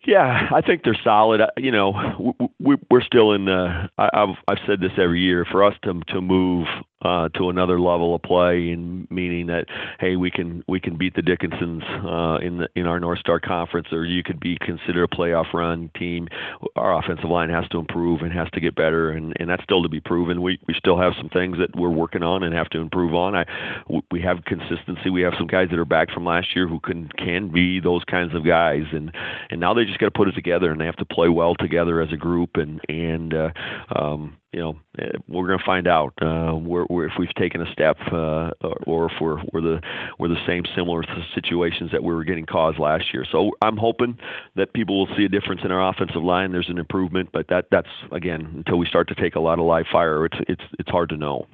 Yeah, 0.05 0.47
I 0.51 0.61
think 0.61 0.83
they're 0.83 0.97
solid. 1.03 1.41
You 1.57 1.71
know, 1.71 2.49
we, 2.59 2.77
we're 2.89 3.01
still 3.01 3.33
in 3.33 3.45
the. 3.45 3.89
I've 3.97 4.37
I've 4.47 4.57
said 4.65 4.79
this 4.79 4.93
every 4.97 5.21
year. 5.21 5.45
For 5.51 5.63
us 5.63 5.75
to 5.83 5.99
to 6.07 6.21
move 6.21 6.67
uh, 7.01 7.29
to 7.29 7.49
another 7.49 7.79
level 7.79 8.13
of 8.13 8.21
play, 8.21 8.71
and 8.71 9.09
meaning 9.09 9.47
that 9.47 9.65
hey, 9.99 10.15
we 10.15 10.29
can 10.29 10.63
we 10.67 10.79
can 10.79 10.97
beat 10.97 11.15
the 11.15 11.21
Dickinsons 11.21 11.83
uh, 12.05 12.45
in 12.45 12.57
the 12.57 12.69
in 12.75 12.85
our 12.87 12.99
North 12.99 13.19
Star 13.19 13.39
Conference, 13.39 13.87
or 13.91 14.05
you 14.05 14.23
could 14.23 14.39
be 14.39 14.57
considered 14.59 15.03
a 15.03 15.15
playoff 15.15 15.53
run 15.53 15.89
team. 15.97 16.27
Our 16.75 16.97
offensive 16.97 17.29
line 17.29 17.49
has 17.49 17.67
to 17.69 17.79
improve 17.79 18.21
and 18.21 18.33
has 18.33 18.49
to 18.51 18.59
get 18.59 18.75
better, 18.75 19.11
and, 19.11 19.33
and 19.39 19.49
that's 19.49 19.63
still 19.63 19.81
to 19.83 19.89
be 19.89 20.01
proven. 20.01 20.41
We 20.41 20.59
we 20.67 20.73
still 20.73 20.99
have 20.99 21.13
some 21.17 21.29
things 21.29 21.57
that 21.57 21.75
we're 21.75 21.89
working 21.89 22.23
on 22.23 22.43
and 22.43 22.53
have 22.53 22.69
to 22.71 22.79
improve 22.79 23.13
on. 23.15 23.35
I 23.35 23.45
we 24.11 24.21
have 24.21 24.43
consistency. 24.45 25.09
We 25.09 25.21
have 25.21 25.33
some 25.37 25.47
guys 25.47 25.69
that 25.69 25.79
are 25.79 25.85
back 25.85 26.11
from 26.11 26.25
last 26.25 26.55
year 26.55 26.67
who 26.67 26.79
can 26.79 27.09
can 27.17 27.49
be 27.49 27.79
those 27.79 28.03
kinds 28.03 28.35
of 28.35 28.45
guys, 28.45 28.83
and 28.91 29.11
and 29.49 29.59
now 29.59 29.73
they 29.73 29.85
just 29.85 29.99
got 29.99 30.07
to 30.07 30.11
put 30.11 30.27
it 30.27 30.35
together 30.35 30.71
and 30.71 30.81
they 30.81 30.85
have 30.85 30.97
to 30.97 31.05
play 31.05 31.29
well 31.29 31.55
together 31.55 32.01
as 32.01 32.11
a 32.11 32.17
group, 32.17 32.57
and 32.57 32.81
and 32.89 33.33
uh, 33.33 33.49
um, 33.95 34.37
you 34.51 34.59
know, 34.59 34.79
eh, 34.97 35.11
we're 35.27 35.47
going 35.47 35.59
to 35.59 35.65
find 35.65 35.87
out 35.87 36.13
uh, 36.21 36.53
where, 36.53 36.83
where 36.85 37.05
if 37.05 37.13
we've 37.19 37.33
taken 37.35 37.61
a 37.61 37.71
step 37.71 37.97
uh, 38.11 38.51
or 38.87 39.05
if 39.05 39.13
we're, 39.21 39.41
we're 39.53 39.61
the 39.61 39.81
we're 40.17 40.27
the 40.27 40.43
same 40.47 40.63
similar 40.75 41.03
situations 41.35 41.91
that 41.91 42.03
we 42.03 42.13
were 42.13 42.23
getting 42.23 42.45
caused 42.45 42.79
last 42.79 43.13
year. 43.13 43.25
So 43.31 43.51
I'm 43.61 43.77
hoping 43.77 44.17
that 44.55 44.73
people 44.73 44.97
will 44.97 45.15
see 45.15 45.25
a 45.25 45.29
difference 45.29 45.61
in 45.63 45.71
our 45.71 45.89
offensive 45.89 46.23
line. 46.23 46.51
There's 46.51 46.69
an 46.69 46.79
improvement, 46.79 47.29
but 47.31 47.47
that 47.49 47.65
that's 47.69 47.89
again 48.11 48.53
until 48.55 48.77
we 48.77 48.87
start 48.87 49.07
to 49.09 49.15
take 49.15 49.35
a 49.35 49.39
lot 49.39 49.59
of 49.59 49.65
live 49.65 49.85
fire, 49.91 50.25
it's 50.25 50.37
it's 50.47 50.63
it's 50.79 50.89
hard 50.89 51.09
to 51.09 51.17
know. 51.17 51.47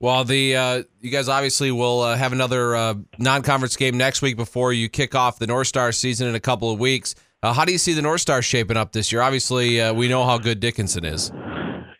Well, 0.00 0.24
the 0.24 0.56
uh, 0.56 0.82
you 1.00 1.10
guys 1.10 1.28
obviously 1.28 1.72
will 1.72 2.00
uh, 2.02 2.16
have 2.16 2.32
another 2.32 2.76
uh, 2.76 2.94
non-conference 3.18 3.76
game 3.76 3.96
next 3.96 4.22
week 4.22 4.36
before 4.36 4.72
you 4.72 4.88
kick 4.88 5.14
off 5.14 5.38
the 5.38 5.46
North 5.46 5.66
Star 5.66 5.92
season 5.92 6.28
in 6.28 6.34
a 6.34 6.40
couple 6.40 6.70
of 6.70 6.78
weeks. 6.78 7.14
Uh, 7.42 7.52
how 7.52 7.64
do 7.64 7.70
you 7.70 7.78
see 7.78 7.92
the 7.92 8.02
North 8.02 8.20
Star 8.20 8.42
shaping 8.42 8.76
up 8.76 8.92
this 8.92 9.12
year? 9.12 9.22
Obviously, 9.22 9.80
uh, 9.80 9.92
we 9.92 10.08
know 10.08 10.24
how 10.24 10.38
good 10.38 10.58
Dickinson 10.58 11.04
is. 11.04 11.30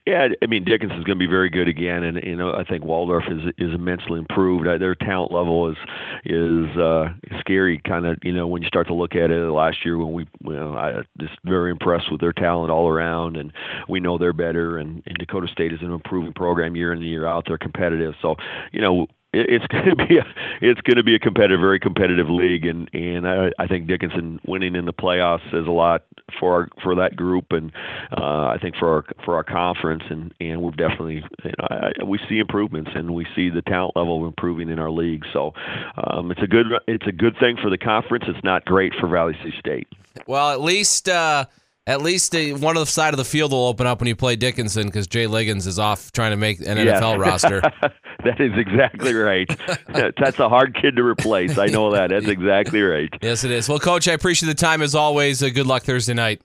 Yeah, 0.08 0.28
I 0.42 0.46
mean 0.46 0.64
Dickinson's 0.64 1.04
going 1.04 1.18
to 1.18 1.22
be 1.22 1.30
very 1.30 1.50
good 1.50 1.68
again, 1.68 2.02
and 2.02 2.18
you 2.24 2.34
know 2.34 2.54
I 2.54 2.64
think 2.64 2.82
Waldorf 2.82 3.24
is 3.28 3.52
is 3.58 3.74
immensely 3.74 4.18
improved. 4.18 4.66
Their 4.66 4.94
talent 4.94 5.32
level 5.32 5.68
is 5.68 5.76
is 6.24 6.74
uh, 6.78 7.08
scary, 7.40 7.78
kind 7.86 8.06
of 8.06 8.16
you 8.22 8.32
know 8.32 8.46
when 8.46 8.62
you 8.62 8.68
start 8.68 8.86
to 8.86 8.94
look 8.94 9.14
at 9.14 9.30
it. 9.30 9.50
Last 9.50 9.84
year 9.84 9.98
when 9.98 10.14
we, 10.14 10.26
you 10.44 10.56
know, 10.56 10.78
I 10.78 11.02
just 11.20 11.34
very 11.44 11.70
impressed 11.70 12.10
with 12.10 12.22
their 12.22 12.32
talent 12.32 12.70
all 12.70 12.88
around, 12.88 13.36
and 13.36 13.52
we 13.86 14.00
know 14.00 14.16
they're 14.16 14.32
better. 14.32 14.78
And, 14.78 15.02
and 15.04 15.18
Dakota 15.18 15.46
State 15.46 15.74
is 15.74 15.82
an 15.82 15.92
improving 15.92 16.32
program 16.32 16.74
year 16.74 16.90
in 16.90 17.00
and 17.00 17.06
year 17.06 17.26
out. 17.26 17.44
They're 17.46 17.58
competitive, 17.58 18.14
so 18.22 18.36
you 18.72 18.80
know 18.80 19.08
it's 19.32 19.66
going 19.68 19.84
to 19.84 19.96
be 19.96 20.18
a 20.18 20.24
it's 20.60 20.80
going 20.82 20.96
to 20.96 21.02
be 21.02 21.14
a 21.14 21.18
competitive, 21.18 21.60
very 21.60 21.78
competitive 21.78 22.28
league, 22.28 22.64
and 22.64 22.88
and 22.92 23.28
I, 23.28 23.50
I 23.58 23.66
think 23.66 23.86
Dickinson 23.86 24.40
winning 24.46 24.74
in 24.74 24.84
the 24.84 24.92
playoffs 24.92 25.42
says 25.50 25.66
a 25.66 25.70
lot 25.70 26.04
for 26.38 26.52
our 26.52 26.68
for 26.82 26.94
that 26.94 27.16
group, 27.16 27.46
and 27.50 27.72
uh, 28.16 28.46
I 28.46 28.58
think 28.60 28.76
for 28.76 28.92
our 28.92 29.04
for 29.24 29.34
our 29.36 29.44
conference, 29.44 30.04
and 30.10 30.32
and 30.40 30.62
we've 30.62 30.76
definitely 30.76 31.22
you 31.44 31.52
know, 31.58 31.66
I, 31.70 32.04
we 32.04 32.18
see 32.28 32.38
improvements, 32.38 32.90
and 32.94 33.14
we 33.14 33.26
see 33.34 33.50
the 33.50 33.62
talent 33.62 33.96
level 33.96 34.26
improving 34.26 34.70
in 34.70 34.78
our 34.78 34.90
league. 34.90 35.24
So 35.32 35.52
um, 35.96 36.30
it's 36.30 36.42
a 36.42 36.46
good 36.46 36.66
it's 36.86 37.06
a 37.06 37.12
good 37.12 37.36
thing 37.38 37.56
for 37.60 37.70
the 37.70 37.78
conference. 37.78 38.24
It's 38.28 38.44
not 38.44 38.64
great 38.64 38.92
for 38.98 39.08
Valley 39.08 39.36
City 39.42 39.54
State. 39.58 39.88
Well, 40.26 40.50
at 40.50 40.60
least. 40.60 41.08
Uh 41.08 41.46
at 41.86 42.02
least 42.02 42.34
one 42.34 42.76
of 42.76 42.82
the 42.82 42.86
side 42.86 43.14
of 43.14 43.16
the 43.16 43.24
field 43.24 43.50
will 43.50 43.64
open 43.64 43.86
up 43.86 43.98
when 43.98 44.08
you 44.08 44.14
play 44.14 44.36
Dickinson 44.36 44.88
because 44.88 45.06
Jay 45.06 45.26
Liggins 45.26 45.66
is 45.66 45.78
off 45.78 46.12
trying 46.12 46.32
to 46.32 46.36
make 46.36 46.60
an 46.60 46.76
yeah. 46.76 47.00
NFL 47.00 47.18
roster. 47.18 47.62
that 48.24 48.40
is 48.40 48.52
exactly 48.56 49.14
right. 49.14 49.48
That's 49.88 50.38
a 50.38 50.48
hard 50.48 50.74
kid 50.74 50.96
to 50.96 51.04
replace. 51.04 51.56
I 51.56 51.66
know 51.66 51.92
that. 51.92 52.10
That's 52.10 52.26
exactly 52.28 52.82
right. 52.82 53.08
Yes, 53.22 53.44
it 53.44 53.50
is. 53.50 53.68
Well, 53.68 53.78
Coach, 53.78 54.08
I 54.08 54.12
appreciate 54.12 54.48
the 54.48 54.54
time 54.54 54.82
as 54.82 54.94
always. 54.94 55.42
Uh, 55.42 55.50
good 55.50 55.66
luck 55.66 55.84
Thursday 55.84 56.14
night. 56.14 56.42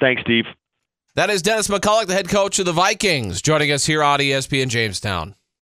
Thanks, 0.00 0.22
Steve. 0.22 0.46
That 1.14 1.30
is 1.30 1.42
Dennis 1.42 1.68
McCulloch, 1.68 2.06
the 2.06 2.14
head 2.14 2.28
coach 2.28 2.58
of 2.58 2.66
the 2.66 2.72
Vikings, 2.72 3.40
joining 3.40 3.70
us 3.70 3.86
here 3.86 4.02
on 4.02 4.18
ESPN 4.18 4.68
Jamestown. 4.68 5.36